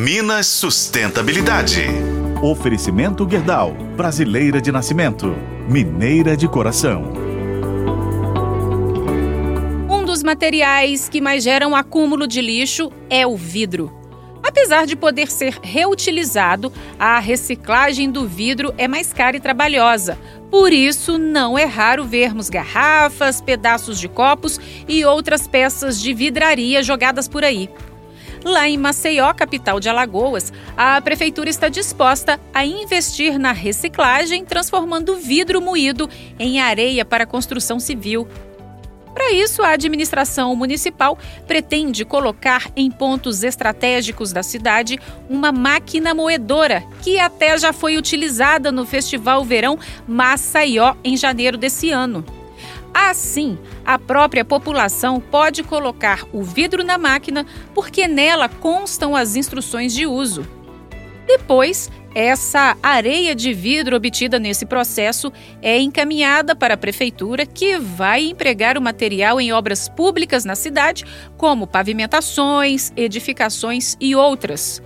[0.00, 1.82] Minas Sustentabilidade.
[2.40, 5.34] Oferecimento Guerdal, brasileira de nascimento,
[5.68, 7.12] mineira de coração.
[9.90, 13.92] Um dos materiais que mais geram acúmulo de lixo é o vidro.
[14.40, 20.16] Apesar de poder ser reutilizado, a reciclagem do vidro é mais cara e trabalhosa.
[20.48, 26.84] Por isso, não é raro vermos garrafas, pedaços de copos e outras peças de vidraria
[26.84, 27.68] jogadas por aí.
[28.44, 35.16] Lá em Maceió, capital de Alagoas, a prefeitura está disposta a investir na reciclagem, transformando
[35.16, 38.28] vidro moído em areia para construção civil.
[39.12, 44.96] Para isso, a administração municipal pretende colocar em pontos estratégicos da cidade
[45.28, 51.90] uma máquina moedora, que até já foi utilizada no Festival Verão Maceió em janeiro desse
[51.90, 52.37] ano.
[53.00, 59.94] Assim, a própria população pode colocar o vidro na máquina porque nela constam as instruções
[59.94, 60.44] de uso.
[61.24, 68.24] Depois, essa areia de vidro obtida nesse processo é encaminhada para a prefeitura, que vai
[68.24, 71.04] empregar o material em obras públicas na cidade,
[71.36, 74.82] como pavimentações, edificações e outras.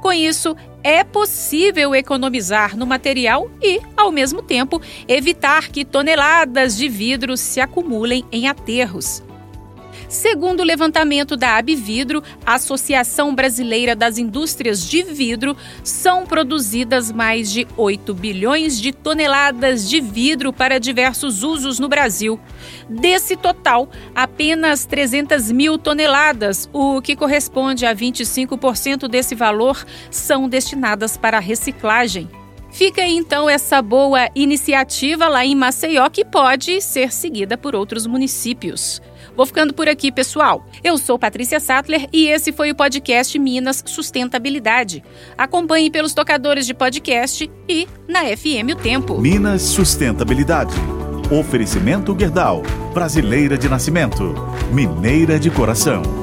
[0.00, 6.88] Com isso, é possível economizar no material e, ao mesmo tempo, evitar que toneladas de
[6.88, 9.22] vidro se acumulem em aterros.
[10.10, 17.64] Segundo o levantamento da Abvidro, Associação Brasileira das Indústrias de Vidro, são produzidas mais de
[17.76, 22.40] 8 bilhões de toneladas de vidro para diversos usos no Brasil.
[22.88, 31.16] Desse total, apenas 300 mil toneladas, o que corresponde a 25% desse valor, são destinadas
[31.16, 32.28] para reciclagem.
[32.72, 39.02] Fica então essa boa iniciativa lá em Maceió que pode ser seguida por outros municípios.
[39.36, 40.64] Vou ficando por aqui, pessoal.
[40.82, 45.02] Eu sou Patrícia Sattler e esse foi o podcast Minas Sustentabilidade.
[45.36, 49.20] Acompanhe pelos tocadores de podcast e na FM O Tempo.
[49.20, 50.74] Minas Sustentabilidade.
[51.30, 52.62] Oferecimento Guerdal,
[52.92, 54.34] brasileira de nascimento,
[54.72, 56.19] mineira de coração.